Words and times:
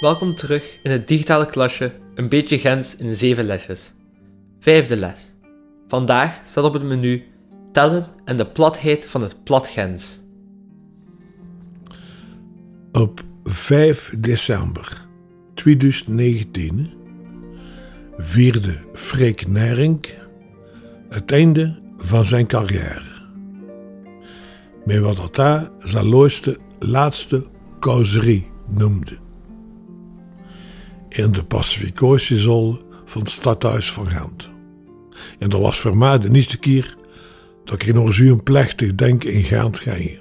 Welkom 0.00 0.34
terug 0.34 0.78
in 0.82 0.90
het 0.90 1.08
digitale 1.08 1.46
klasje 1.46 1.92
Een 2.14 2.28
beetje 2.28 2.58
Gens 2.58 2.96
in 2.96 3.16
zeven 3.16 3.44
lesjes. 3.44 3.92
Vijfde 4.60 4.96
les. 4.96 5.32
Vandaag 5.88 6.40
staat 6.46 6.64
op 6.64 6.72
het 6.72 6.82
menu 6.82 7.24
Tellen 7.72 8.06
en 8.24 8.36
de 8.36 8.46
platheid 8.46 9.06
van 9.06 9.22
het 9.22 9.44
plat 9.44 9.68
Gens. 9.68 10.20
Op 12.92 13.20
5 13.44 14.14
december 14.18 15.06
2019 15.54 16.92
vierde 18.16 18.78
Freek 18.92 19.46
Nering 19.46 20.06
het 21.08 21.32
einde 21.32 21.78
van 21.96 22.24
zijn 22.24 22.46
carrière. 22.46 23.26
Met 24.84 24.98
wat 24.98 25.34
dat 25.34 25.70
zijn 25.78 26.06
laatste 26.78 27.46
causerie 27.80 28.50
noemde. 28.66 29.26
In 31.08 31.32
de 31.32 31.44
pacificatiezol 31.44 32.78
van 33.04 33.20
het 33.20 33.30
stadhuis 33.30 33.92
van 33.92 34.06
Gent. 34.06 34.50
En 35.38 35.48
dat 35.48 35.60
was 35.60 35.78
voor 35.78 35.96
mij 35.96 36.18
de 36.18 36.30
eerste 36.32 36.58
keer 36.58 36.96
dat 37.64 37.82
ik 37.82 37.94
nog 37.94 38.14
zo'n 38.14 38.42
plechtig 38.42 38.94
denk 38.94 39.24
in 39.24 39.42
Gent 39.42 39.78
ging. 39.78 40.20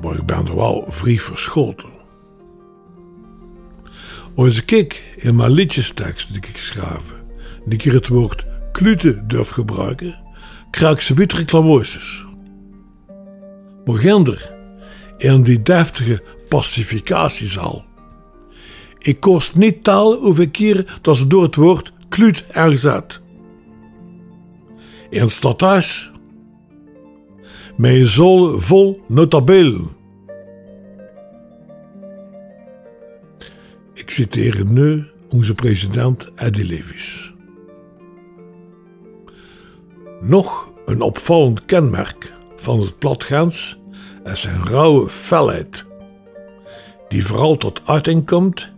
Maar 0.00 0.14
ik 0.14 0.26
ben 0.26 0.46
er 0.46 0.56
wel 0.56 0.84
vrij 0.88 1.18
verschoten. 1.18 1.88
Als 4.34 4.64
ik 4.64 5.14
in 5.16 5.36
mijn 5.36 5.50
liedjestekst 5.50 6.28
die 6.28 6.36
ik 6.36 6.56
geschreven, 6.56 7.16
die 7.64 7.78
keer 7.78 7.92
het 7.92 8.08
woord 8.08 8.46
klute 8.72 9.26
durf 9.26 9.48
gebruiken, 9.48 10.20
krijg 10.70 10.92
ik 10.92 11.00
ze 11.00 11.44
klamooses. 11.44 12.26
Maar 13.84 13.96
gender, 13.96 14.54
in 15.18 15.42
die 15.42 15.62
deftige 15.62 16.22
pacificatiezaal. 16.50 17.84
Ik 18.98 19.20
kost 19.20 19.54
niet 19.56 19.84
taal 19.84 20.14
hoeveel 20.14 20.50
keer 20.50 20.98
dat 21.00 21.16
ze 21.16 21.26
door 21.26 21.42
het 21.42 21.54
woord 21.54 21.92
kluut 22.08 22.44
uit. 22.52 23.22
In 25.10 25.30
stadhuis, 25.30 26.12
een 27.76 28.06
zol 28.06 28.58
vol 28.58 29.00
notabelen. 29.08 29.88
Ik 33.94 34.10
citeer 34.10 34.64
nu 34.64 35.04
onze 35.28 35.54
president 35.54 36.32
Eddie 36.34 36.66
Levis. 36.66 37.34
Nog 40.20 40.72
een 40.84 41.00
opvallend 41.00 41.64
kenmerk 41.64 42.32
van 42.56 42.80
het 42.80 42.98
platgaans 42.98 43.80
is 44.24 44.40
zijn 44.40 44.66
rauwe 44.66 45.08
felheid, 45.08 45.86
die 47.10 47.26
vooral 47.26 47.56
tot 47.56 47.80
uiting 47.84 48.26
komt 48.26 48.72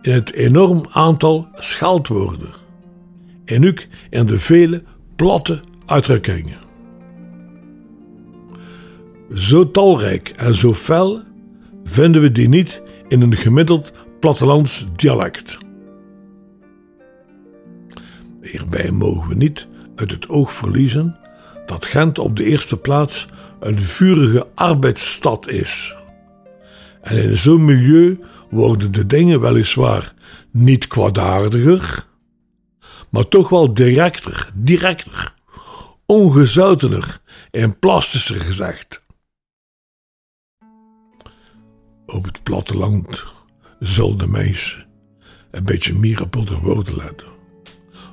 in 0.00 0.12
het 0.12 0.32
enorm 0.32 0.86
aantal 0.90 1.48
scheldwoorden 1.54 2.54
en 3.44 3.68
ook 3.68 3.86
in 4.10 4.26
de 4.26 4.38
vele 4.38 4.82
platte 5.16 5.60
uitdrukkingen. 5.86 6.58
Zo 9.34 9.70
talrijk 9.70 10.28
en 10.28 10.54
zo 10.54 10.74
fel 10.74 11.22
vinden 11.84 12.22
we 12.22 12.32
die 12.32 12.48
niet 12.48 12.82
in 13.08 13.22
een 13.22 13.36
gemiddeld 13.36 13.92
plattelands 14.20 14.86
dialect. 14.96 15.58
Hierbij 18.42 18.90
mogen 18.90 19.28
we 19.28 19.34
niet 19.34 19.66
uit 19.94 20.10
het 20.10 20.28
oog 20.28 20.52
verliezen 20.52 21.18
dat 21.66 21.86
Gent 21.86 22.18
op 22.18 22.36
de 22.36 22.44
eerste 22.44 22.76
plaats 22.76 23.26
een 23.60 23.78
vurige 23.78 24.46
arbeidsstad 24.54 25.48
is. 25.48 25.96
En 27.08 27.22
in 27.22 27.38
zo'n 27.38 27.64
milieu 27.64 28.18
worden 28.50 28.92
de 28.92 29.06
dingen 29.06 29.40
weliswaar 29.40 30.14
niet 30.50 30.86
kwaadaardiger, 30.86 32.06
maar 33.10 33.28
toch 33.28 33.48
wel 33.48 33.74
directer, 33.74 34.50
directer, 34.54 35.34
ongezoutener 36.06 37.20
en 37.50 37.78
plastischer 37.78 38.40
gezegd. 38.40 39.02
Op 42.06 42.24
het 42.24 42.42
platteland 42.42 43.24
zullen 43.78 44.18
de 44.18 44.28
mensen 44.28 44.86
een 45.50 45.64
beetje 45.64 45.94
meer 45.94 46.22
op 46.22 46.46
de 46.46 46.58
woorden 46.58 46.96
letten, 46.96 47.28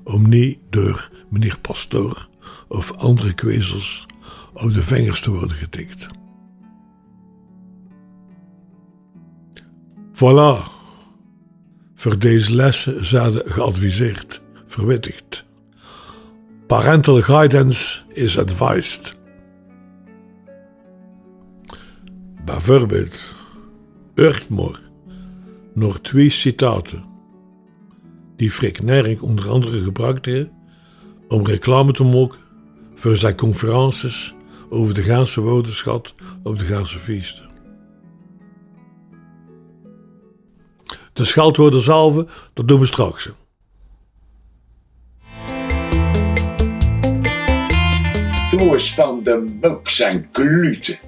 om 0.04 0.30
niet 0.30 0.60
door 0.70 1.10
meneer 1.30 1.60
Pastoor 1.60 2.30
of 2.68 2.92
andere 2.92 3.34
kwezels 3.34 4.06
op 4.54 4.74
de 4.74 4.82
vingers 4.82 5.22
te 5.22 5.32
worden 5.32 5.58
getikt. 5.58 6.08
Voilà. 10.16 10.64
Voor 11.96 12.20
deze 12.20 12.56
lessen 12.56 13.06
zouden 13.06 13.52
geadviseerd, 13.52 14.42
verwittigd. 14.66 15.46
Parental 16.68 17.22
guidance 17.22 18.02
is 18.14 18.40
advised. 18.40 19.18
Bijvoorbeeld, 22.46 23.36
Urtmoor, 24.16 24.80
nog 25.74 26.00
twee 26.00 26.30
citaten 26.30 27.04
die 28.36 28.52
Frik 28.52 28.82
Nering 28.82 29.22
onder 29.22 29.50
andere 29.50 29.80
gebruikte 29.80 30.50
om 31.28 31.46
reclame 31.46 31.92
te 31.92 32.04
maken 32.04 32.40
voor 32.96 33.18
zijn 33.18 33.36
conferences 33.36 34.36
over 34.70 34.94
de 34.94 35.04
Gaanse 35.04 35.42
woordenschat 35.42 36.16
op 36.44 36.60
de 36.60 36.66
Gaanse 36.66 37.00
feesten. 37.00 37.45
De 41.16 41.26
scheldwoorden 41.26 41.82
zalven, 41.82 42.30
dat 42.54 42.68
doen 42.68 42.80
we 42.80 42.86
straks. 42.86 43.30
Doos 48.56 48.94
van 48.94 49.24
de 49.24 49.58
buk 49.62 49.90
zijn 49.90 50.32
kluten. 50.32 51.00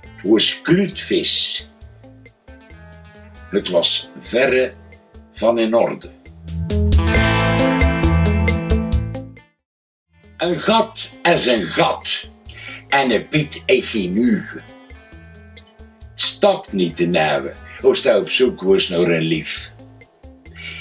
Het 0.00 0.30
was 0.30 0.62
kluutvis. 0.62 1.68
Het 3.50 3.68
was 3.68 4.10
verre 4.18 4.72
van 5.32 5.58
in 5.58 5.74
orde. 5.74 6.10
Een 10.36 10.56
gat 10.56 11.18
is 11.22 11.46
een 11.46 11.62
gat. 11.62 12.30
En 12.88 13.10
een 13.10 13.28
piet 13.28 13.62
is 13.66 13.88
geen 13.88 14.16
uge. 14.16 14.62
Stak 16.14 16.72
niet 16.72 16.96
te 16.96 17.04
nemen 17.04 17.63
als 17.84 18.04
hij 18.04 18.16
op 18.16 18.28
zoek 18.28 18.62
was 18.62 18.88
naar 18.88 19.08
een 19.08 19.22
lief. 19.22 19.72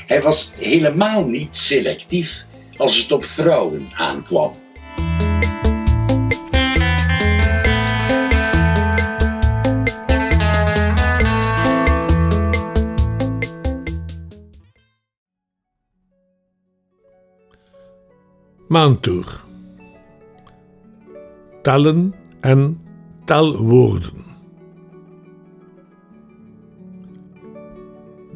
Hij 0.07 0.21
was 0.21 0.51
helemaal 0.57 1.25
niet 1.25 1.55
selectief 1.55 2.45
als 2.77 2.97
het 2.97 3.11
op 3.11 3.23
vrouwen 3.23 3.87
aankwam. 3.93 4.51
Maantoer. 18.67 19.41
Tellen 21.61 22.13
en 22.41 22.81
telwoorden. 23.25 24.32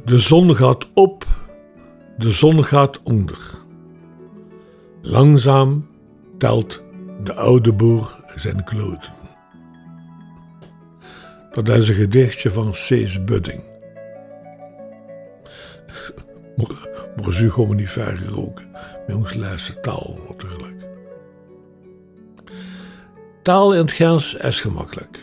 De 0.08 0.20
zon 0.20 0.56
gaat 0.56 0.88
op, 0.94 1.26
de 2.18 2.32
zon 2.32 2.64
gaat 2.64 3.02
onder. 3.04 3.40
Langzaam 5.02 5.88
telt 6.38 6.84
de 7.24 7.34
oude 7.34 7.74
boer 7.74 8.24
zijn 8.36 8.64
kloten. 8.64 9.14
Dat 11.52 11.70
is 11.70 11.88
een 11.88 11.96
gedichtje 11.96 12.52
van 12.52 12.74
Cees 12.74 13.24
Budding. 13.24 13.62
Maar, 17.24 17.34
zo 17.34 17.50
gewoon 17.50 17.76
niet 17.76 17.90
ver 17.90 18.18
geroken 18.18 18.68
laatste 19.36 19.80
taal 19.80 20.20
natuurlijk. 20.28 20.76
Taal 23.42 23.74
in 23.74 23.82
het 23.82 23.92
Gens 23.92 24.36
is 24.36 24.62
gemakkelijk. 24.62 25.20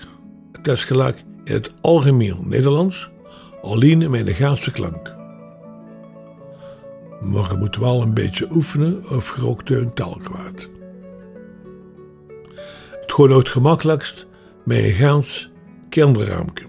Het 0.53 0.69
is 0.69 0.85
gelijk 0.85 1.25
in 1.45 1.53
het 1.53 1.73
algemeen 1.81 2.37
Nederlands, 2.49 3.11
alleen 3.65 4.11
met 4.11 4.29
een 4.29 4.35
Gaanse 4.35 4.73
klank. 4.73 5.15
Maar 7.21 7.51
je 7.51 7.57
moet 7.59 7.77
wel 7.77 8.03
een 8.03 8.15
beetje 8.15 8.55
oefenen 8.55 8.97
of 8.97 9.29
gerookt 9.29 9.71
een 9.71 9.93
taal 9.93 10.21
kwijt. 10.23 10.69
Het 13.01 13.13
gaat 13.13 13.31
ook 13.31 13.39
het 13.39 13.49
gemakkelijkst 13.49 14.27
met 14.65 14.79
een 14.79 14.91
Gaans 14.91 15.53
kinderraamke. 15.89 16.63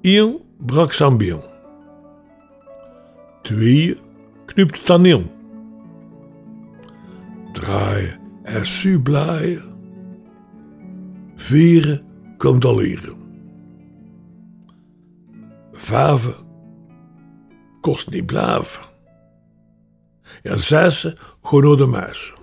Eén 0.00 0.38
brak 0.58 0.92
sambion. 0.92 1.40
Twee 3.42 3.96
knupt 4.44 4.84
taneel. 4.84 5.22
Draaien 7.52 8.18
en 8.42 8.66
su. 8.66 9.02
Vieren 11.34 12.02
komt 12.36 12.64
al 12.64 12.76
leren. 12.76 13.23
Vijven 15.84 16.34
kost 17.80 18.10
niet 18.10 18.26
blijven. 18.26 18.84
Ja, 20.42 20.56
zessen 20.56 21.18
gewoon 21.40 21.76
de 21.76 21.86
muis. 21.86 22.34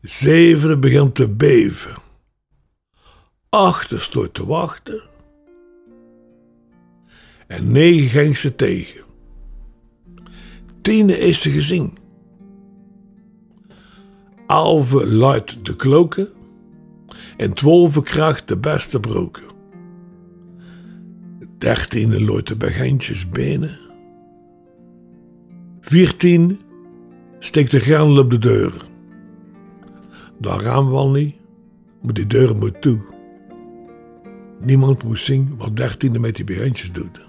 Zeven 0.00 0.80
begint 0.80 1.14
te 1.14 1.34
beven. 1.34 1.96
Achter 3.48 4.00
stoot 4.00 4.34
te 4.34 4.46
wachten. 4.46 5.02
En 7.46 7.72
negen 7.72 8.08
ging 8.08 8.36
ze 8.36 8.54
tegen. 8.54 9.04
Tiende 10.82 11.18
is 11.18 11.40
ze 11.40 11.50
gezien. 11.50 11.98
Alve 14.46 15.06
luidt 15.06 15.64
de 15.64 15.76
kloken. 15.76 16.28
En 17.36 17.52
twaalf 17.52 18.02
kracht 18.02 18.48
de 18.48 18.58
beste 18.58 19.00
broken. 19.00 19.53
Dertiende 21.64 22.24
looit 22.24 22.46
de 22.46 22.56
begintjes 22.56 23.28
benen. 23.28 23.78
Viertien 25.80 26.60
steekt 27.38 27.70
de 27.70 27.80
grendel 27.80 28.18
op 28.18 28.30
de 28.30 28.38
deur. 28.38 28.72
Daar 30.38 30.60
gaan 30.60 30.90
we 30.90 30.96
al 30.96 31.10
niet, 31.10 31.36
maar 32.02 32.14
die 32.14 32.26
deur 32.26 32.56
moet 32.56 32.80
toe. 32.82 32.98
Niemand 34.60 35.02
moet 35.02 35.18
zien 35.18 35.54
wat 35.58 35.76
dertiende 35.76 36.18
met 36.18 36.36
die 36.36 36.44
begintjes 36.44 36.92
doet. 36.92 37.26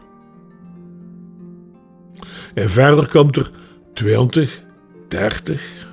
En 2.54 2.70
verder 2.70 3.10
komt 3.10 3.36
er 3.36 3.52
20, 3.94 4.64
30. 5.08 5.88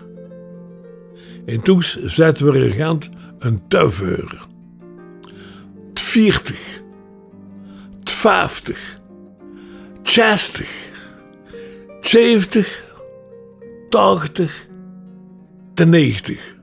En 1.47 1.61
toen 1.61 1.83
zetten 1.83 2.53
we 2.53 2.59
er 2.59 3.09
een 3.39 3.69
tuiveur. 3.69 4.47
40, 5.95 6.82
50, 8.23 9.01
60, 10.03 10.91
70, 12.01 12.95
80, 13.89 14.69
90. 15.75 16.55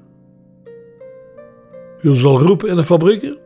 U 2.01 2.15
zal 2.15 2.39
roepen 2.39 2.69
in 2.69 2.75
de 2.75 2.83
fabrieken? 2.83 3.37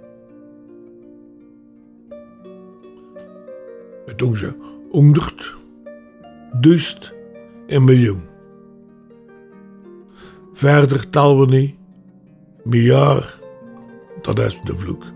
En 4.06 4.16
toen 4.16 4.36
ze 4.36 4.54
100, 4.92 5.56
duist 6.60 7.14
en 7.68 7.84
miljoen. 7.84 8.22
Verder 10.54 11.10
tellen 11.10 11.40
we 11.40 11.46
niet. 11.46 11.76
Miljard, 12.64 13.40
dat 14.22 14.40
is 14.40 14.62
de 14.62 14.78
vloek. 14.78 15.13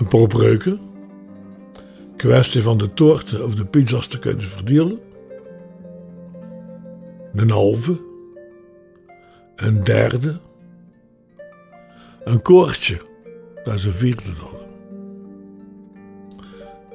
Een 0.00 0.26
breuken. 0.26 0.80
Kwestie 2.16 2.62
van 2.62 2.78
de 2.78 2.94
toorten 2.94 3.44
of 3.44 3.54
de 3.54 3.64
pizza's 3.64 4.06
te 4.06 4.18
kunnen 4.18 4.48
verdelen. 4.48 4.98
Een 7.32 7.50
halve. 7.50 8.00
Een 9.56 9.84
derde. 9.84 10.40
Een 12.24 12.42
koortje. 12.42 13.00
Dat 13.64 13.74
is 13.74 13.84
een 13.84 13.92
vierde 13.92 14.22
dan. 14.22 14.58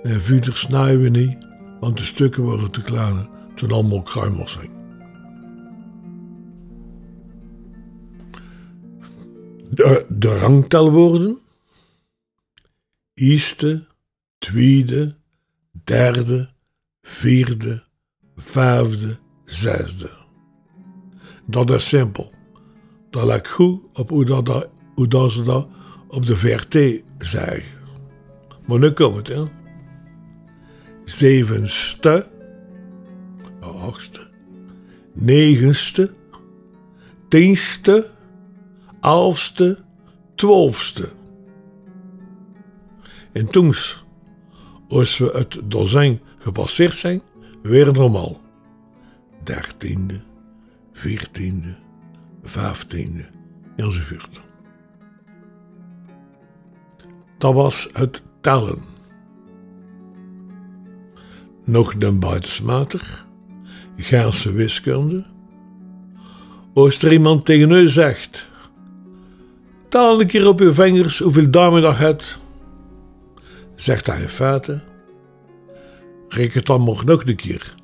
En 0.04 0.22
verder 0.22 0.58
snijden 0.58 1.02
we 1.02 1.10
niet, 1.10 1.38
want 1.80 1.98
de 1.98 2.04
stukken 2.04 2.44
worden 2.44 2.72
te 2.72 2.82
klein 2.82 3.30
toen 3.56 3.72
allemaal 3.72 4.02
kruimels 4.02 4.52
zijn. 4.52 4.70
De, 9.70 10.06
de 10.10 10.38
rangtelwoorden. 10.40 11.44
Eerste, 13.16 13.88
tweede, 14.38 15.16
derde, 15.84 16.50
vierde, 17.02 17.84
vijfde, 18.36 19.18
zesde. 19.46 20.12
Dat 21.46 21.72
is 21.72 21.88
simpel. 21.88 22.34
Dat 23.10 23.24
lijkt 23.24 23.48
goed 23.48 24.00
op 24.00 24.10
hoe, 24.10 24.26
dat, 24.26 24.70
hoe 24.96 25.08
dat 25.08 25.32
ze 25.32 25.42
dat 25.44 25.68
op 26.08 26.26
de 26.26 26.38
VRT 26.38 27.04
zeggen. 27.18 27.80
Maar 28.68 28.80
nu 28.80 28.92
komt 28.92 29.16
het, 29.16 29.28
hè 29.28 29.44
zevenste, 31.06 32.28
achtste, 33.60 34.28
negenste, 35.14 36.14
tienste, 37.28 38.10
elfste, 39.02 39.78
twaalfste. 40.36 41.12
En 43.36 43.48
toen, 43.48 43.74
als 44.88 45.18
we 45.18 45.30
het 45.34 45.60
dozijn 45.64 46.20
gepasseerd 46.38 46.96
zijn, 46.96 47.22
weer 47.62 47.94
normaal. 47.94 48.42
Dertiende, 49.44 50.20
veertiende, 50.94 51.76
vijftiende 52.44 53.26
enzovoort. 53.76 54.42
Dat 57.38 57.54
was 57.54 57.90
het 57.94 58.22
tellen 58.42 58.82
nog 61.64 61.96
dan 61.98 62.20
buitensmatig, 62.20 63.28
Gaanse 63.98 64.52
wiskunde. 64.52 65.26
Als 66.74 67.02
er 67.02 67.12
iemand 67.12 67.46
tegen 67.46 67.72
u 67.72 67.88
zegt, 67.88 68.50
tel 69.90 70.22
een 70.22 70.28
keer 70.28 70.48
op 70.48 70.60
uw 70.60 70.74
vingers 70.74 71.20
hoeveel 71.20 71.50
duimen 71.52 71.82
dat 71.82 71.98
hebt, 71.98 72.38
zegt 73.76 74.06
hij 74.06 74.22
in 74.22 74.30
feite, 74.30 74.84
reken 76.28 76.58
het 76.58 76.66
dan 76.66 76.84
nog 76.84 77.04
nog 77.04 77.28
een 77.28 77.36
keer. 77.36 77.76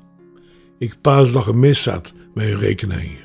Ik 0.78 1.00
paas 1.00 1.32
dat 1.32 1.44
je 1.44 1.52
mis 1.52 1.82
zat 1.82 2.12
met 2.34 2.46
uw 2.48 2.58
rekening. 2.58 3.18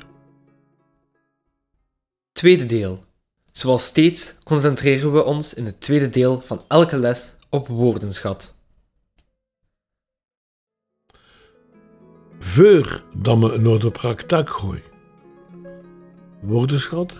Tweede 2.32 2.66
deel. 2.66 3.04
Zoals 3.52 3.86
steeds 3.86 4.34
concentreren 4.44 5.12
we 5.12 5.24
ons 5.24 5.54
in 5.54 5.64
het 5.64 5.80
tweede 5.80 6.08
deel 6.08 6.40
van 6.40 6.62
elke 6.68 6.98
les 6.98 7.34
op 7.48 7.68
woordenschat. 7.68 8.56
voor 12.38 13.02
dat 13.14 13.38
we 13.38 13.58
naar 13.58 13.78
de 13.78 13.90
praktijk 13.90 14.50
gooien. 14.50 14.82
Woordenschat? 16.40 17.16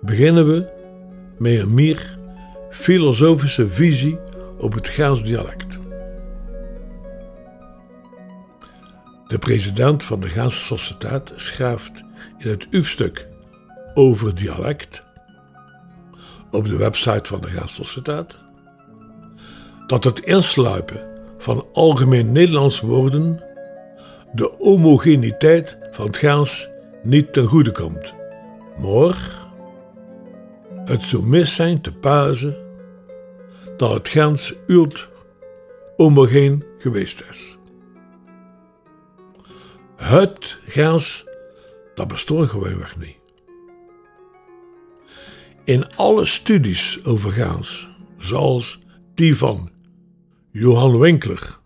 Beginnen 0.00 0.46
we 0.46 0.68
met 1.38 1.58
een 1.58 1.74
meer 1.74 2.15
filosofische 2.76 3.68
visie 3.68 4.18
op 4.58 4.72
het 4.72 4.88
Gaans 4.88 5.22
dialect. 5.22 5.78
De 9.26 9.38
president 9.38 10.04
van 10.04 10.20
de 10.20 10.28
Gaanse 10.28 10.58
Sociëteit 10.58 11.32
schrijft 11.36 12.04
in 12.38 12.48
het 12.48 12.66
UF-stuk 12.70 13.26
over 13.94 14.34
dialect 14.34 15.02
op 16.50 16.68
de 16.68 16.76
website 16.76 17.28
van 17.28 17.40
de 17.40 17.48
Gaanse 17.48 17.74
Sociëteit 17.74 18.36
dat 19.86 20.04
het 20.04 20.18
insluipen 20.18 21.00
van 21.38 21.66
algemeen 21.72 22.32
Nederlands 22.32 22.80
woorden 22.80 23.42
de 24.32 24.54
homogeniteit 24.58 25.78
van 25.90 26.06
het 26.06 26.16
Gaans 26.16 26.68
niet 27.02 27.32
ten 27.32 27.46
goede 27.46 27.72
komt. 27.72 28.14
Maar 28.76 29.44
het 30.84 31.02
zou 31.02 31.26
mis 31.26 31.54
zijn 31.54 31.80
te 31.80 31.92
pauzen 31.92 32.65
dat 33.76 33.94
het 33.94 34.08
Gaans 34.08 34.54
ult 34.66 35.08
homogeen 35.96 36.64
geweest 36.78 37.24
is. 37.30 37.56
Het 39.96 40.58
Gaans, 40.64 41.24
dat 41.94 42.08
bestond 42.08 42.48
gewoonweg 42.50 42.96
niet. 42.96 43.16
In 45.64 45.96
alle 45.96 46.24
studies 46.24 47.04
over 47.04 47.30
Gaans, 47.30 47.88
zoals 48.18 48.80
die 49.14 49.36
van 49.36 49.70
Johan 50.50 50.98
Winkler, 50.98 51.58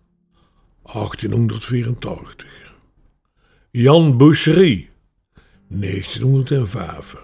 1884, 0.83 2.75
Jan 3.71 4.17
Boucherie, 4.17 4.89
1905. 5.67 7.15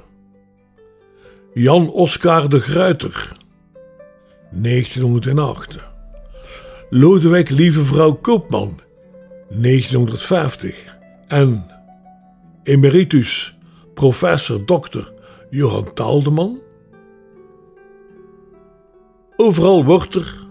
Jan 1.53 1.89
Oscar 1.89 2.50
de 2.50 2.60
Gruiter, 2.60 3.38
1908. 4.51 5.77
Lodewijk 6.89 7.49
Lieve 7.49 7.83
Vrouw 7.83 8.13
Koopman, 8.13 8.79
1950. 9.49 10.95
En 11.27 11.65
emeritus 12.63 13.57
professor 13.93 14.63
Dr. 14.65 15.11
Johan 15.49 15.93
Taaldeman. 15.93 16.59
Overal 19.35 19.85
wordt 19.85 20.15
er 20.15 20.47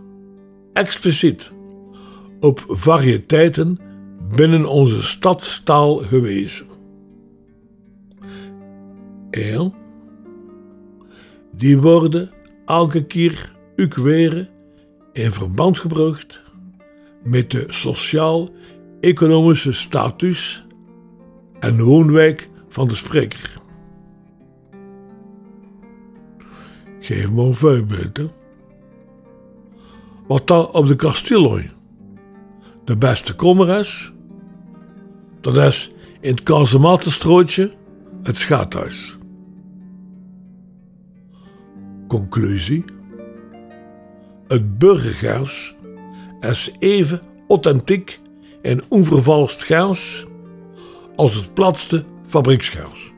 expliciet 0.72 1.52
op 2.40 2.64
variëteiten 2.66 3.78
binnen 4.34 4.66
onze 4.66 5.02
stadstaal 5.02 5.96
gewezen. 5.96 6.66
En 9.30 9.74
die 11.52 11.78
worden 11.80 12.30
elke 12.66 13.04
keer 13.04 13.55
weer 13.76 14.50
in 15.12 15.32
verband 15.32 15.78
gebracht 15.78 16.42
met 17.22 17.50
de 17.50 17.64
sociaal-economische 17.66 19.72
status 19.72 20.66
en 21.58 21.80
woonwijk 21.80 22.48
van 22.68 22.88
de 22.88 22.94
spreker. 22.94 23.50
Geef 27.00 27.32
me 27.32 27.42
een 27.42 27.54
voorbeeld. 27.54 28.20
Wat 30.26 30.46
daar 30.46 30.68
op 30.68 30.86
de 30.86 30.96
Castillooi 30.96 31.70
de 32.84 32.96
beste 32.96 33.34
kommer 33.34 33.78
is, 33.78 34.12
dat 35.40 35.56
is 35.56 35.94
in 36.20 36.30
het 36.30 36.42
kazematenstrooitje 36.42 37.72
het 38.22 38.36
schaathuis. 38.36 39.18
Conclusie. 42.08 42.95
Het 44.48 44.78
burgergaas 44.78 45.74
is 46.40 46.72
even 46.78 47.20
authentiek 47.48 48.20
en 48.62 48.82
onvervalst 48.88 49.64
gaas 49.64 50.26
als 51.16 51.34
het 51.34 51.54
platste 51.54 52.04
fabrieksgaas. 52.26 53.12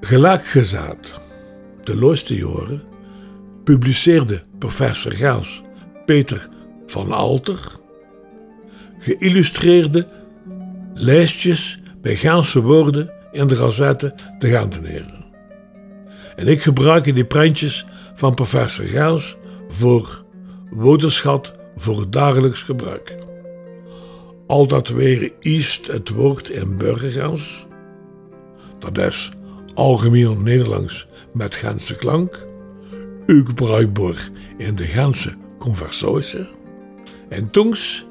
Gelijk 0.00 0.46
gezegd, 0.46 1.20
de 1.84 1.96
laatste 1.96 2.34
jaren 2.34 2.82
publiceerde 3.64 4.42
professor 4.58 5.12
Gaas 5.12 5.62
Peter 6.06 6.48
van 6.86 7.12
Alter 7.12 7.78
geïllustreerde 8.98 10.06
lijstjes 10.94 11.80
met 12.02 12.16
Gaanse 12.16 12.62
woorden 12.62 13.10
in 13.32 13.46
de 13.46 13.56
gazette 13.56 14.14
te 14.38 14.50
gaan 14.50 14.68
teneren. 14.68 15.17
En 16.38 16.46
ik 16.46 16.62
gebruik 16.62 17.14
die 17.14 17.24
prentjes 17.24 17.86
van 18.14 18.34
professor 18.34 18.84
Gaas 18.84 19.36
voor 19.68 20.24
woordenschat 20.70 21.52
voor 21.76 22.10
dagelijks 22.10 22.62
gebruik. 22.62 23.16
Al 24.46 24.66
dat 24.66 24.88
weer 24.88 25.32
is 25.40 25.80
het 25.90 26.08
woord 26.08 26.48
in 26.48 26.76
burgergaans, 26.76 27.66
dat 28.78 28.98
is 28.98 29.30
algemeen 29.74 30.42
Nederlands 30.42 31.08
met 31.32 31.54
Gentse 31.54 31.96
klank, 31.96 32.46
ook 33.26 33.54
bruikbaar 33.54 34.30
in 34.56 34.74
de 34.74 34.84
Gentse 34.84 35.34
conversatie, 35.58 36.48
en 37.28 37.50
toens 37.50 38.06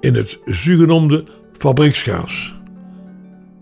in 0.00 0.14
het 0.14 0.38
zogenoemde 0.44 1.24
fabrieksgaas. 1.52 2.54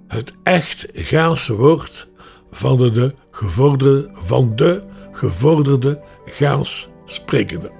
Het 0.09 0.33
echt 0.43 0.87
Gaanse 0.93 1.55
woord 1.55 2.09
van 2.50 2.76
de 2.76 3.14
gevorderde, 3.37 4.09
van 4.12 4.52
de 4.55 4.83
gevorderde 5.12 6.02
Gaans 6.25 6.88
sprekende. 7.05 7.71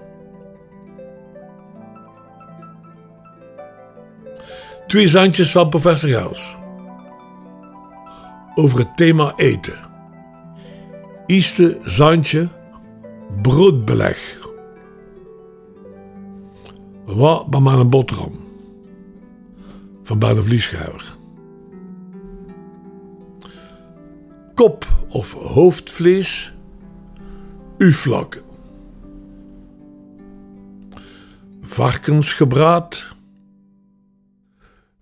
Twee 4.87 5.09
zandjes 5.09 5.53
van 5.53 5.69
professor 5.69 6.11
Gaas. 6.11 6.57
Over 8.55 8.79
het 8.79 8.97
thema 8.97 9.33
eten. 9.37 9.79
Eerste 11.27 11.79
zandje 11.81 12.49
broodbeleg. 13.43 14.39
Wat 17.05 17.47
bij 17.47 17.61
mijn 17.61 17.91
boterham. 17.91 18.33
Van 20.03 20.19
bij 20.19 20.35
de 20.35 20.43
vlieschuiver. 20.43 21.15
Kop 24.55 24.96
of 25.17 25.33
hoofdvlees. 25.33 26.53
Uflakken. 27.79 28.43
Varkensgebraad. 31.61 33.15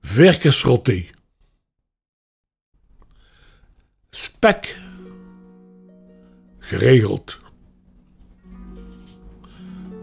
Verkersroti. 0.00 1.10
Spek. 4.10 4.78
Geregeld. 6.58 7.38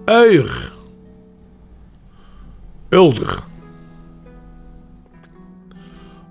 Uier. 0.06 0.74
Ulder. 2.90 3.44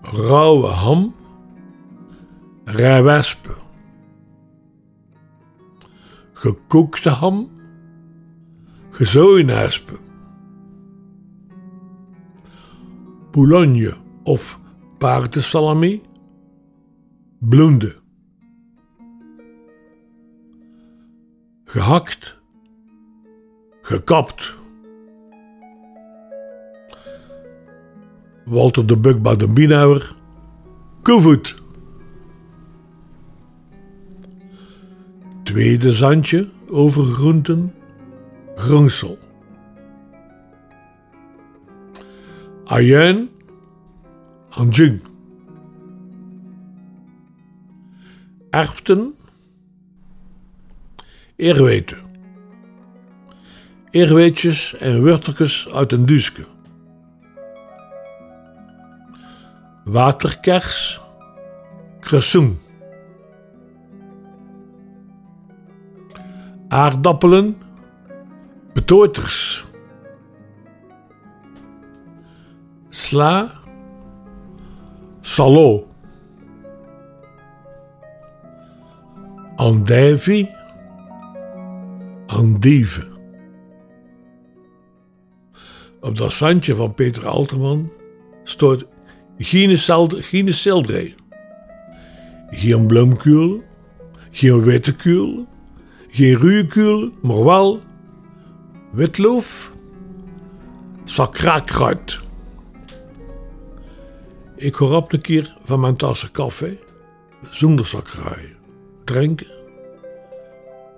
Rauwe 0.03 0.67
ham. 0.67 1.15
Rijwespen. 2.65 3.70
Gekookte 6.41 7.11
ham. 7.11 7.51
Gezooide 8.91 9.53
espen. 9.53 9.99
Boulogne 13.31 13.97
of 14.23 14.59
paardensalami. 14.99 16.03
Bloende. 17.39 17.97
Gehakt. 21.65 22.41
Gekapt. 23.83 24.59
Walter 28.45 28.87
de 28.87 28.97
Buk 28.97 29.39
de 29.39 29.53
Bienhouwer. 29.53 30.15
Koevoet. 31.03 31.55
Tweede 35.50 35.92
zandje 35.92 36.49
over 36.69 37.04
groenten. 37.04 37.75
Groensel. 38.54 39.19
Ayen. 42.64 43.30
Anjing. 44.49 45.02
Erften. 48.50 49.14
Eerweten. 51.37 51.99
En 54.78 55.02
worteltjes 55.04 55.69
uit 55.69 55.92
een 55.92 56.07
duiske. 56.07 56.47
Waterkers. 59.85 61.00
Cressoen. 62.00 62.59
Aardappelen. 66.71 67.57
Betooters. 68.73 69.65
Sla. 72.89 73.50
Salo. 75.21 75.89
Andijvie. 79.57 80.50
Andieven. 82.27 83.09
Op 86.00 86.17
dat 86.17 86.33
zandje 86.33 86.75
van 86.75 86.95
Peter 86.95 87.27
Alterman 87.27 87.93
staat 88.45 88.87
geen, 89.39 89.79
seld- 89.79 90.17
geen 90.19 90.55
selderij. 90.55 91.15
Geen 94.31 94.62
witte 94.62 94.95
geen 96.11 96.38
ruwe 96.38 96.67
kuil, 96.67 97.12
maar 97.23 97.45
wel 97.45 97.83
witloof, 98.93 99.73
sakraakkruid. 101.05 102.19
Ik 104.57 104.75
hoor 104.75 104.95
op 104.97 105.12
een 105.12 105.21
keer 105.21 105.55
van 105.62 105.81
mijn 105.81 105.97
tassen 105.97 106.33
koffie, 106.33 106.79
zonder 107.50 107.87
sakraai, 107.87 108.57
drinken. 109.05 109.47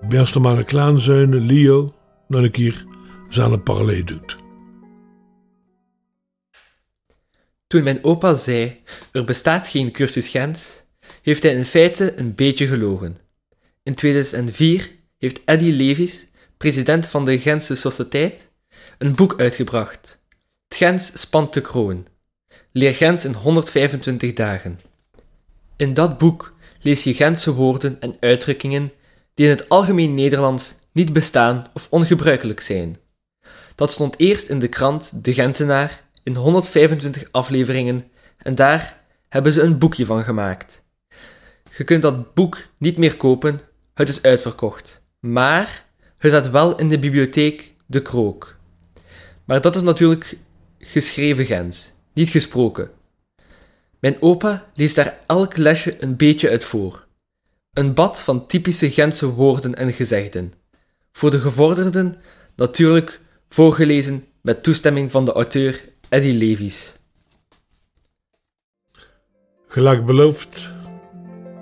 Best 0.08 0.38
maar 0.38 0.58
een 0.58 0.64
klaanzuinen, 0.64 1.40
Leo, 1.40 1.94
nog 2.28 2.42
een 2.42 2.50
keer 2.50 2.84
zijn 3.28 3.62
parley 3.62 4.04
doet. 4.04 4.36
Toen 7.66 7.82
mijn 7.82 8.04
opa 8.04 8.34
zei, 8.34 8.82
er 9.12 9.24
bestaat 9.24 9.68
geen 9.68 9.92
cursus 9.92 10.28
Gens, 10.28 10.84
heeft 11.22 11.42
hij 11.42 11.54
in 11.54 11.64
feite 11.64 12.16
een 12.16 12.34
beetje 12.34 12.66
gelogen. 12.66 13.16
In 13.82 13.94
2004 13.94 14.90
heeft 15.26 15.44
Eddy 15.44 15.70
Levis, 15.70 16.24
president 16.56 17.06
van 17.06 17.24
de 17.24 17.38
Gentse 17.38 17.74
Sociëteit, 17.74 18.50
een 18.98 19.14
boek 19.14 19.34
uitgebracht. 19.40 20.22
Het 20.68 20.76
Gens 20.76 21.20
spant 21.20 21.54
de 21.54 21.60
kroon. 21.60 22.06
Leer 22.72 22.94
Gens 22.94 23.24
in 23.24 23.34
125 23.34 24.32
dagen. 24.32 24.80
In 25.76 25.94
dat 25.94 26.18
boek 26.18 26.54
lees 26.80 27.04
je 27.04 27.14
Gentse 27.14 27.54
woorden 27.54 28.00
en 28.00 28.16
uitdrukkingen 28.20 28.92
die 29.34 29.46
in 29.46 29.52
het 29.52 29.68
algemeen 29.68 30.14
Nederlands 30.14 30.74
niet 30.92 31.12
bestaan 31.12 31.66
of 31.72 31.86
ongebruikelijk 31.90 32.60
zijn. 32.60 32.96
Dat 33.74 33.92
stond 33.92 34.18
eerst 34.18 34.48
in 34.48 34.58
de 34.58 34.68
krant 34.68 35.24
De 35.24 35.34
Gentenaar 35.34 36.04
in 36.22 36.34
125 36.34 37.28
afleveringen 37.30 38.10
en 38.38 38.54
daar 38.54 39.00
hebben 39.28 39.52
ze 39.52 39.62
een 39.62 39.78
boekje 39.78 40.06
van 40.06 40.24
gemaakt. 40.24 40.84
Je 41.76 41.84
kunt 41.84 42.02
dat 42.02 42.34
boek 42.34 42.66
niet 42.78 42.96
meer 42.96 43.16
kopen, 43.16 43.60
het 43.94 44.08
is 44.08 44.22
uitverkocht. 44.22 45.01
Maar 45.26 45.84
het 46.18 46.30
staat 46.32 46.50
wel 46.50 46.78
in 46.78 46.88
de 46.88 46.98
bibliotheek 46.98 47.74
De 47.86 48.02
Krook. 48.02 48.56
Maar 49.44 49.60
dat 49.60 49.76
is 49.76 49.82
natuurlijk 49.82 50.38
geschreven 50.78 51.44
Gens, 51.44 51.92
niet 52.12 52.28
gesproken. 52.28 52.90
Mijn 53.98 54.22
opa 54.22 54.70
leest 54.74 54.94
daar 54.94 55.18
elk 55.26 55.56
lesje 55.56 56.02
een 56.02 56.16
beetje 56.16 56.50
uit 56.50 56.64
voor. 56.64 57.06
Een 57.72 57.94
bad 57.94 58.22
van 58.22 58.46
typische 58.46 58.90
Gentse 58.90 59.26
woorden 59.26 59.74
en 59.74 59.92
gezegden. 59.92 60.52
Voor 61.12 61.30
de 61.30 61.38
gevorderden 61.38 62.20
natuurlijk 62.56 63.20
voorgelezen 63.48 64.26
met 64.40 64.62
toestemming 64.62 65.10
van 65.10 65.24
de 65.24 65.32
auteur 65.32 65.84
Eddie 66.08 66.34
Levies. 66.34 66.94
Gelijk 69.68 70.06
beloofd, 70.06 70.70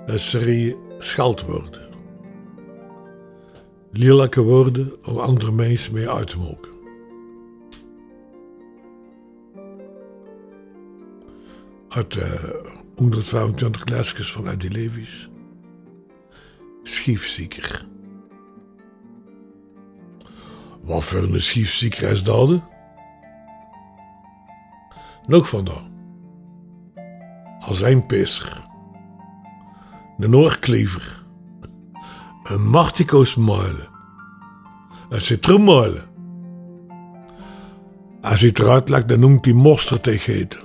een 0.05 0.19
serie 0.19 0.77
scheldwoorden. 0.97 1.80
Lelijke 3.93 4.41
woorden 4.41 5.05
om 5.05 5.17
andere 5.17 5.51
mensen 5.51 5.93
mee 5.93 6.09
uit 6.09 6.27
te 6.27 6.37
mogen. 6.37 6.69
Uit 11.89 12.13
de 12.13 12.61
125 12.95 13.85
lesjes 13.85 14.31
van 14.31 14.47
Eddie 14.47 14.71
Levies. 14.71 15.29
Schiefzieker. 16.83 17.87
Wat 20.81 21.03
voor 21.03 21.23
een 21.23 21.41
schiefzieker 21.41 22.09
is 22.09 22.23
dat? 22.23 22.61
Nog 25.27 25.47
een 27.81 28.05
peser. 28.05 28.67
Een 30.17 30.35
oorklever. 30.35 31.20
Een 32.43 32.69
martico's 32.69 33.35
muilen. 33.35 33.87
Een 35.09 35.21
citroenmuilen. 35.21 36.09
Als 38.21 38.41
hij 38.41 38.51
eruit 38.53 38.89
legt, 38.89 39.07
dan 39.07 39.19
noemt 39.19 39.45
hij 39.45 39.53
mosterd 39.53 40.07
eten. 40.07 40.59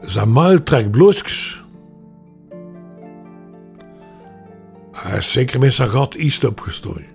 Zijn 0.00 0.32
muil 0.32 0.62
trekt 0.62 0.90
bloosjes. 0.90 1.64
Hij 4.92 5.18
is 5.18 5.32
zeker 5.32 5.58
met 5.58 5.74
zijn 5.74 5.88
gat 5.88 6.14
iets 6.14 6.44
opgestoken. 6.44 7.06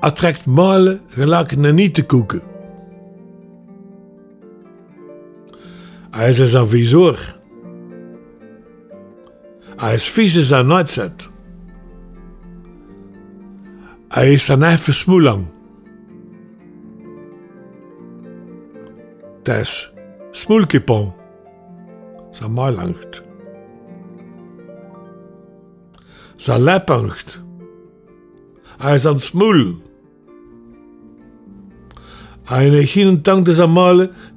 Hij 0.00 0.10
trekt 0.10 0.46
muilen 0.46 1.00
gelijk 1.06 1.52
een 1.52 1.74
niet 1.74 1.94
te 1.94 2.06
koeken. 2.06 2.42
Hij 6.10 6.28
is 6.28 6.50
zijn 6.50 6.68
visor. 6.68 7.42
Is 9.92 10.08
vies 10.08 10.36
in 10.36 10.42
zijn 10.42 10.72
uitzet. 10.72 11.30
Hij 14.08 14.32
is 14.32 14.44
zijn 14.44 14.62
eigen 14.62 14.94
smoelang. 14.94 15.46
Het 19.38 19.48
is 19.48 19.92
smoelkipon. 20.30 21.12
Zijn 22.30 22.52
muilangt. 22.52 23.22
Zijn 26.36 26.62
leppangt. 26.62 27.40
Hij 28.78 28.94
is 28.94 29.06
aan 29.06 29.18
smoel. 29.18 29.74
Hij 32.44 32.68
heeft 32.68 32.90
geen 32.90 33.22
tang 33.22 33.44
te 33.44 33.54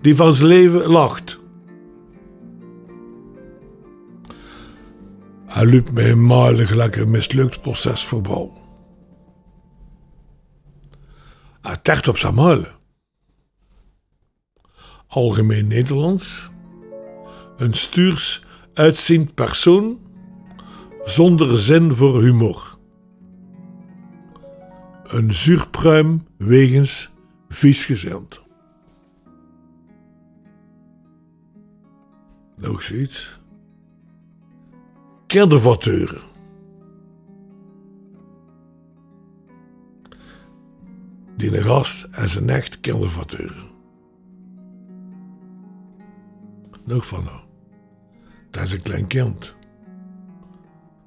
die 0.02 0.16
van 0.16 0.34
zijn 0.34 0.48
leven 0.50 0.88
lacht. 0.88 1.37
Hij 5.58 5.84
een 5.96 6.26
muilen 6.26 6.68
gelijk 6.68 6.96
een 6.96 7.12
mislukt 7.12 7.62
proces 7.62 8.06
voorbouw. 8.06 8.54
Hij 11.62 11.78
tert 11.78 12.08
op 12.08 12.18
zijn 12.18 12.34
muilen. 12.34 12.76
Algemeen 15.08 15.68
Nederlands. 15.68 16.50
Een 17.58 17.74
stuurs 17.74 18.46
uitziend 18.74 19.34
persoon 19.34 20.00
zonder 21.04 21.58
zin 21.58 21.94
voor 21.94 22.22
humor. 22.22 22.78
Een 25.04 25.34
zuurpruim 25.34 26.28
wegens 26.38 27.10
viesgezind. 27.50 28.42
Nog 32.56 32.82
zoiets. 32.82 33.37
Kindervateuren. 35.28 36.22
Die 41.36 41.58
een 41.58 41.64
gast 41.64 42.08
en 42.12 42.30
zijn 42.30 42.50
echt 42.50 42.80
kindervateuren. 42.80 43.64
Nog 46.86 47.08
van 47.08 47.24
nou. 47.24 47.40
Dat 48.50 48.64
is 48.64 48.72
een 48.72 48.82
klein 48.82 49.08
kind. 49.08 49.56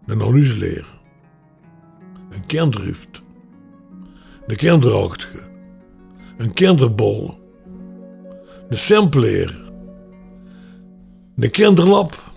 Een 0.06 0.22
onuzeleer. 0.22 0.86
Een 2.30 2.46
kindrift. 2.46 3.22
Een 4.46 4.56
kinderachtige. 4.56 5.48
Een 6.36 6.52
kinderbol. 6.52 7.40
Een 8.68 8.78
sampleer. 8.78 9.72
Een 11.36 11.50
kinderlap. 11.50 12.29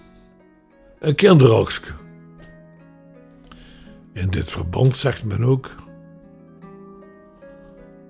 Een 1.04 1.16
kinderachske. 1.16 1.92
In 4.14 4.30
dit 4.30 4.52
verband 4.52 4.96
zegt 4.96 5.26
men 5.26 5.44
ook... 5.44 5.76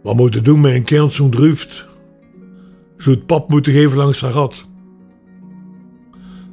Wat 0.04 0.16
moet 0.16 0.34
doen 0.42 0.62
met 0.62 0.74
een 0.74 0.84
kind 0.84 1.14
zo'n 1.14 1.30
het 3.14 3.26
pap 3.26 3.50
moeten 3.50 3.74
geven 3.74 3.98
langs 3.98 4.22
haar 4.22 4.32
gat? 4.32 4.68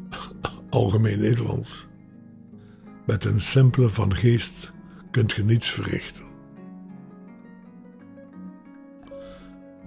Algemeen 0.71 1.21
Nederlands. 1.21 1.87
Met 3.07 3.25
een 3.25 3.41
simpele 3.41 3.89
van 3.89 4.15
geest 4.15 4.73
kunt 5.11 5.33
je 5.33 5.45
niets 5.45 5.71
verrichten. 5.71 6.25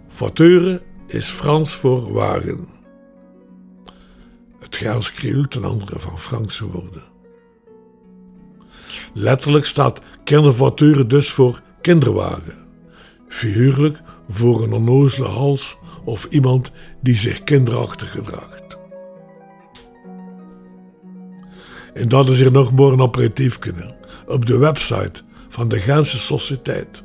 Fauteuren 0.07 0.81
is 1.07 1.29
Frans 1.29 1.75
voor 1.75 2.13
wagen. 2.13 2.67
Gaals 4.75 5.13
Creool 5.13 5.47
ten 5.47 5.63
andere 5.63 5.99
van 5.99 6.19
Frankse 6.19 6.65
woorden. 6.65 7.03
Letterlijk 9.13 9.65
staat 9.65 9.99
kindervoiture 10.23 11.07
dus 11.07 11.31
voor 11.31 11.61
kinderwagen. 11.81 12.65
Figuurlijk 13.27 14.01
voor 14.27 14.63
een 14.63 14.73
onnozele 14.73 15.27
hals 15.27 15.77
of 16.03 16.27
iemand 16.29 16.71
die 17.01 17.15
zich 17.15 17.43
kinderachtig 17.43 18.11
gedraagt. 18.11 18.77
En 21.93 22.09
dat 22.09 22.29
is 22.29 22.39
hier 22.39 22.51
nog 22.51 22.73
maar 22.73 22.91
een 22.91 23.01
aperitief 23.01 23.59
kunnen. 23.59 23.95
Op 24.27 24.45
de 24.45 24.57
website 24.57 25.21
van 25.49 25.67
de 25.67 25.79
Gentse 25.79 26.17
Sociëteit. 26.17 27.03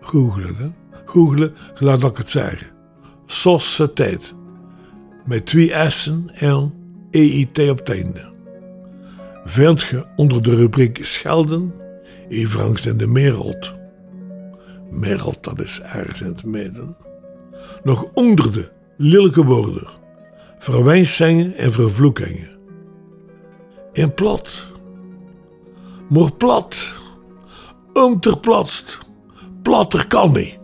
Googelen, 0.00 0.56
hè? 0.56 0.70
Googelen, 1.04 1.54
laat 1.78 2.02
ik 2.02 2.16
het 2.16 2.30
zeggen. 2.30 2.70
Sociëteit. 3.26 4.34
Met 5.24 5.46
twee 5.46 5.90
S'en 5.90 6.30
en 6.34 6.74
EIT 7.10 7.58
op 7.70 7.78
het 7.78 7.90
einde. 7.90 8.32
Vind 9.44 9.80
je 9.80 10.06
onder 10.16 10.42
de 10.42 10.56
rubriek 10.56 11.04
Schelden, 11.04 11.72
in 12.28 12.96
de 12.96 13.06
Mereld. 13.06 13.72
Mereld, 14.90 15.42
dat 15.44 15.60
is 15.60 15.80
ergens 15.80 16.20
in 16.20 16.26
het 16.26 16.44
midden. 16.44 16.96
Nog 17.82 18.04
onder 18.14 18.52
de 18.52 18.70
lelijke 18.96 19.44
woorden. 19.44 19.88
Verwijnsingen 20.58 21.56
en 21.56 21.72
vervloekingen 21.72 22.52
in 23.92 24.14
plat. 24.14 24.72
Maar 26.08 26.32
plat, 26.32 26.94
unterplatst, 27.94 28.98
platter 29.62 30.06
kan 30.06 30.32
niet. 30.32 30.58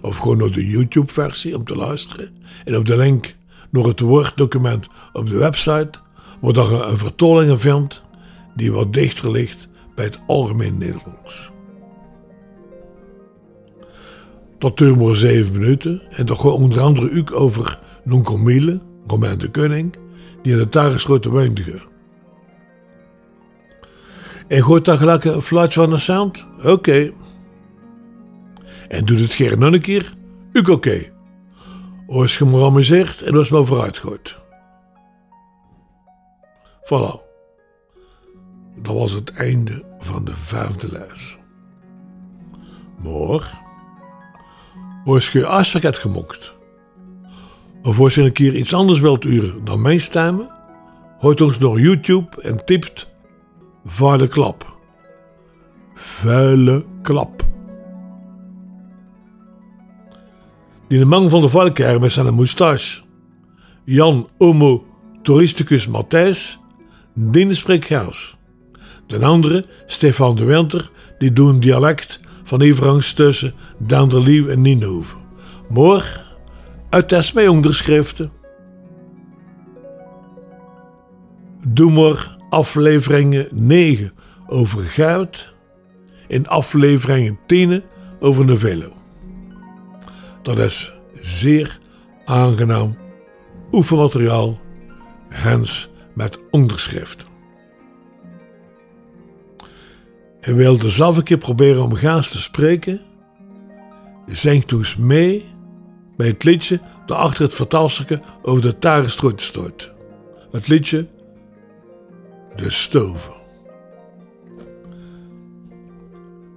Of 0.02 0.17
gewoon 0.17 0.38
naar 0.38 0.52
de 0.52 0.67
YouTube-versie 0.67 1.56
om 1.56 1.63
te 1.63 1.76
luisteren 1.76 2.36
en 2.65 2.76
op 2.76 2.86
de 2.86 2.97
link 2.97 3.36
naar 3.71 3.84
het 3.84 4.00
Word-document 4.00 4.88
op 5.13 5.30
de 5.30 5.38
website 5.38 5.89
wordt 6.39 6.58
er 6.58 6.88
een 6.89 6.97
vertolling 6.97 7.60
vindt 7.62 8.02
die 8.56 8.71
wat 8.71 8.93
dichter 8.93 9.32
ligt 9.32 9.67
bij 9.95 10.06
het 10.06 10.19
algemeen 10.28 10.78
Nederlands. 10.78 11.52
Dat 14.58 14.78
duurt 14.78 15.00
maar 15.00 15.15
zeven 15.15 15.60
minuten 15.60 16.02
en 16.10 16.26
dat 16.26 16.38
gaat 16.38 16.52
onder 16.52 16.82
andere 16.82 17.19
ook 17.19 17.32
over 17.32 17.80
Nonkel 18.04 18.80
Romain 19.08 19.38
de 19.38 19.52
Koning, 19.52 19.95
die 20.41 20.52
in 20.52 20.58
de 20.58 20.69
tagesgrote 20.69 21.30
woonde. 21.30 21.95
En 24.48 24.64
gooit 24.64 24.86
daar 24.86 24.98
gelijk 24.98 25.24
een 25.24 25.42
van 25.42 25.90
de 25.90 25.98
sound? 25.98 26.46
Oké. 26.64 27.12
En 28.88 29.06
doet 29.06 29.20
het 29.20 29.34
geen 29.34 29.60
nog 29.60 29.74
een 29.74 29.82
keer? 29.82 30.14
Ook 30.54 30.68
oké. 30.68 30.72
Okay. 30.72 31.12
Me 32.40 32.66
amuseert 32.66 33.22
en 33.22 33.38
als 33.38 33.50
me 33.50 33.66
vooruit 33.66 33.98
gooit. 33.98 34.36
Voilà. 36.84 37.26
Dat 38.82 38.96
was 38.96 39.12
het 39.12 39.32
einde 39.32 39.84
van 40.00 40.26
de 40.26 40.34
vijfde 40.34 40.92
les. 40.92 41.38
Maar, 43.04 43.62
als 45.06 45.32
je 45.32 45.46
afspraak 45.46 45.84
hebt 45.84 45.98
gemokt, 45.98 46.54
of 47.84 48.00
als 48.00 48.16
je 48.16 48.22
een 48.22 48.32
keer 48.32 48.56
iets 48.56 48.74
anders 48.74 49.00
wilt 49.00 49.24
uren 49.24 49.66
dan 49.66 49.82
mijn 49.82 50.02
stemmen, 50.02 50.50
hoort 51.20 51.42
ons 51.42 51.58
door 51.58 51.80
YouTube 51.80 52.42
en 52.42 52.66
tipt 52.66 53.08
vuile 53.88 54.28
klap. 54.28 54.78
Vuile 55.93 56.86
klap. 57.02 57.45
Die 60.88 61.00
de 61.00 61.06
man 61.06 61.30
van 61.30 61.41
de 61.41 61.50
Valkjaar 61.50 62.00
met 62.00 62.12
zijn 62.12 62.34
moustache. 62.34 63.02
Jan 63.84 64.30
Homo 64.38 64.86
Touristicus 65.21 65.88
Matthijs, 65.88 66.60
die 67.13 67.54
spreekt 67.54 67.86
Gaals. 67.86 68.38
De 69.06 69.26
andere, 69.26 69.65
Stefan 69.86 70.36
de 70.36 70.43
Winter, 70.43 70.91
die 71.17 71.34
doet 71.34 71.54
een 71.54 71.60
dialect 71.60 72.19
van 72.43 72.62
Everangs 72.62 73.13
tussen 73.13 73.54
Danderlieuw 73.78 74.47
en 74.47 74.62
Nienhoven. 74.62 75.17
Uit 76.89 77.08
test 77.08 77.34
met 77.34 77.47
onderschriften. 77.47 78.32
Doe 81.67 81.91
maar 81.91 82.37
afleveringen 82.50 83.48
9 83.52 84.12
over 84.48 84.84
goud 84.84 85.54
en 86.28 86.48
afleveringen 86.48 87.40
10 87.46 87.84
over 88.20 88.46
Novello. 88.46 88.94
Dat 90.42 90.58
is 90.58 90.94
zeer 91.14 91.80
aangenaam 92.26 92.98
oefenmateriaal, 93.72 94.60
hens 95.30 95.90
met 96.14 96.40
onderschrift. 96.52 97.26
En 100.42 100.90
zelf 100.92 101.18
een 101.18 101.24
keer 101.24 101.38
proberen 101.38 101.84
om 101.84 101.94
gaas 101.94 102.32
te 102.32 102.42
spreken, 102.42 103.02
zing 104.26 104.66
toen 104.66 104.86
mee 104.98 105.46
bij 106.18 106.28
het 106.28 106.44
liedje 106.44 106.80
dat 107.06 107.18
achter 107.18 107.44
het 107.44 107.54
vertaalstukje 107.54 108.22
over 108.42 108.62
de 108.62 108.78
tarenstrooit 108.78 109.42
stoot. 109.42 109.92
Het 110.52 110.68
liedje 110.68 111.08
De 112.58 112.72
Stoven. 112.72 113.34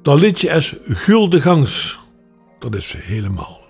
Dat 0.03 0.21
liedje 0.21 0.49
is 0.49 0.75
Guldegangs. 0.83 1.99
Dat 2.59 2.75
is 2.75 2.93
helemaal. 2.93 3.61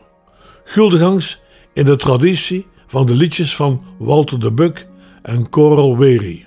Guldegangs 0.64 1.40
in 1.72 1.84
de 1.84 1.96
traditie 1.96 2.66
van 2.86 3.06
de 3.06 3.14
liedjes 3.14 3.56
van 3.56 3.84
Walter 3.98 4.40
de 4.40 4.52
Buk 4.52 4.86
en 5.22 5.48
Coral 5.48 5.98
Wery. 5.98 6.46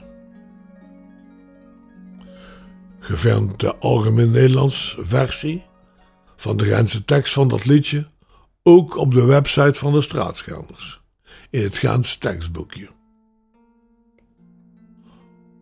Je 3.08 3.48
de 3.58 3.76
Algemeen 3.76 4.32
Nederlands 4.32 4.98
versie 5.00 5.64
van 6.36 6.58
de 6.58 6.64
Gentse 6.64 7.06
tekst 7.06 7.34
van 7.34 7.48
dat 7.48 7.66
liedje 7.66 8.08
ook 8.64 8.98
op 8.98 9.14
de 9.14 9.26
website 9.26 9.80
van 9.80 9.94
de 9.94 10.02
Straatschenders, 10.02 11.02
in 11.50 11.64
het 11.64 11.78
Gens 11.78 12.18
tekstboekje. 12.18 12.90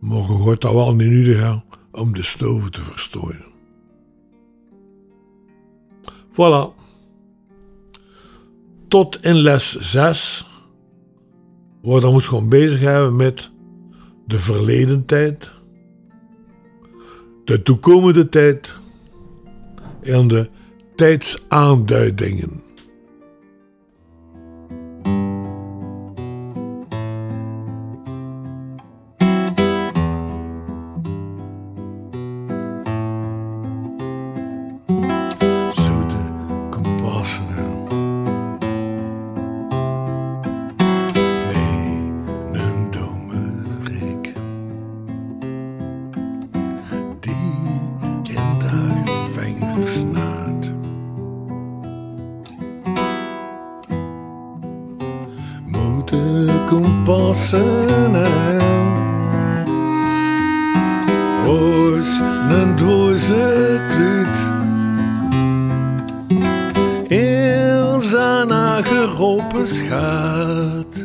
Morgen 0.02 0.34
hoort 0.34 0.60
dat 0.60 0.72
wel 0.72 0.94
niet 0.94 1.08
nu 1.08 1.34
gaan 1.34 1.64
om 1.92 2.14
de 2.14 2.22
stoven 2.22 2.70
te 2.70 2.82
verstoren. 2.82 3.44
Voilà. 6.32 6.74
Tot 8.88 9.24
in 9.24 9.34
les 9.34 9.70
6, 9.70 10.46
waar 11.82 12.00
dan 12.00 12.12
moet 12.12 12.24
gewoon 12.24 12.48
bezig 12.48 12.80
hebben 12.80 13.16
met 13.16 13.50
de 14.26 14.38
verleden 14.38 15.04
tijd, 15.04 15.52
de 17.44 17.62
toekomende 17.62 18.28
tijd 18.28 18.74
en 20.00 20.28
de 20.28 20.50
tijdsaanduidingen. 20.94 22.71
Kompassen 56.66 58.12
Oors 61.46 62.18
een 62.50 62.76
doze 62.76 63.80
kluut. 63.88 64.36
In 67.08 68.00
zijn 68.00 68.84
geropen 68.84 69.68
schat 69.68 71.04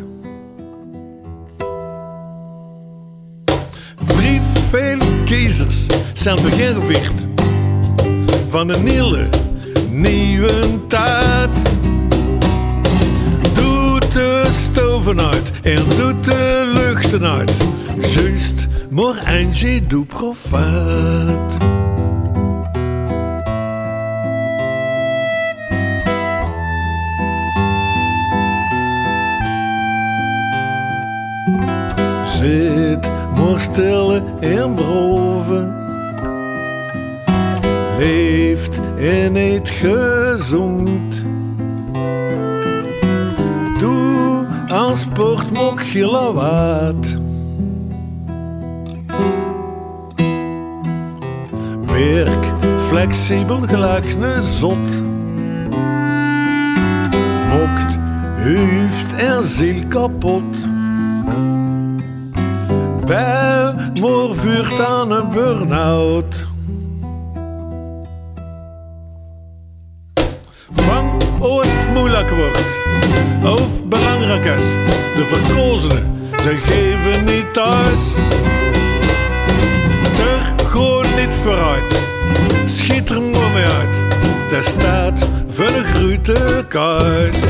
Vrij 3.96 4.42
veel 4.70 4.98
kiezers 5.26 5.86
zijn 6.14 6.38
gewicht 6.38 7.27
van 8.50 8.70
een 8.70 8.84
nieuwe, 8.84 9.30
nieuwe 9.92 10.88
tijd 10.88 11.50
de 14.18 14.48
stoven 14.52 15.20
uit 15.22 15.52
en 15.62 15.84
doet 15.98 16.24
de 16.24 16.72
luchten 16.74 17.24
uit. 17.24 17.54
Juist, 18.00 18.68
maar 18.90 19.18
eindje 19.26 19.88
doe 19.88 20.06
profijt. 20.06 21.58
Zit 32.24 33.12
maar 33.36 33.60
stil 33.60 34.22
en 34.40 34.76
boven. 34.76 35.87
Leeft 37.98 38.80
en 38.98 39.36
eet 39.36 39.70
gezond 39.70 41.08
sport 44.98 45.54
mok 45.54 45.82
gillawaat. 45.82 47.16
Werk 51.86 52.46
flexibel 52.88 53.60
gelijk 53.60 54.18
zot. 54.42 55.02
Mokt 57.50 57.98
hoofd 58.44 59.14
en 59.18 59.44
ziel 59.44 59.88
kapot. 59.88 60.66
Bij 63.06 63.74
maar 64.02 64.34
vuurt 64.34 64.86
aan 64.86 65.12
een 65.12 65.30
burn-out. 65.30 66.47
De 74.48 75.26
verkozenen, 75.26 76.32
ze 76.42 76.58
geven 76.66 77.24
niet 77.26 77.54
thuis. 77.54 78.16
Er 80.20 80.66
gewoon 80.68 81.06
niet 81.18 81.36
vooruit, 81.42 82.02
schiet 82.66 83.10
er 83.10 83.22
maar 83.22 83.52
mee 83.54 83.64
uit. 83.64 83.96
De 84.50 84.62
staat 84.62 85.30
van 85.50 85.66
een 85.66 85.84
grote 85.84 86.66
kuis. 86.68 87.44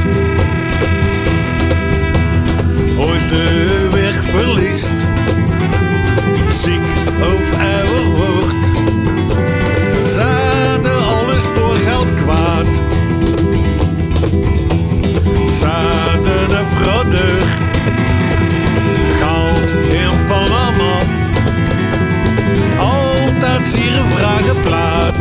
Ooit 3.00 3.30
de 3.30 3.88
weg 3.92 4.24
verliest, 4.24 4.94
ziek 6.50 6.88
of 7.22 7.60
ouder 7.60 7.77
Altijd 23.68 23.86
zieren 23.86 24.08
vragen 24.08 24.62
plaat. 24.62 25.17